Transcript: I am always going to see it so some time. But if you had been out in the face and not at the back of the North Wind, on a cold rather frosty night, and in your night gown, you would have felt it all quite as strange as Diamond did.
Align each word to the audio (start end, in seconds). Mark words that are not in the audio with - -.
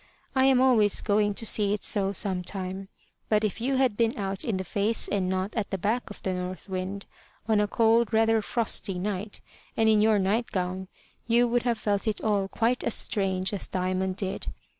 I 0.35 0.45
am 0.45 0.59
always 0.59 0.99
going 0.99 1.35
to 1.35 1.45
see 1.45 1.75
it 1.75 1.83
so 1.83 2.11
some 2.11 2.43
time. 2.43 2.87
But 3.29 3.43
if 3.43 3.61
you 3.61 3.75
had 3.75 3.95
been 3.95 4.17
out 4.17 4.43
in 4.43 4.57
the 4.57 4.63
face 4.63 5.07
and 5.07 5.29
not 5.29 5.55
at 5.55 5.69
the 5.69 5.77
back 5.77 6.09
of 6.09 6.23
the 6.23 6.33
North 6.33 6.67
Wind, 6.67 7.05
on 7.47 7.59
a 7.61 7.67
cold 7.67 8.11
rather 8.11 8.41
frosty 8.41 8.97
night, 8.97 9.41
and 9.77 9.87
in 9.87 10.01
your 10.01 10.17
night 10.17 10.49
gown, 10.51 10.87
you 11.27 11.47
would 11.47 11.61
have 11.69 11.77
felt 11.77 12.07
it 12.07 12.19
all 12.19 12.47
quite 12.47 12.83
as 12.83 12.95
strange 12.95 13.53
as 13.53 13.67
Diamond 13.67 14.15
did. 14.15 14.47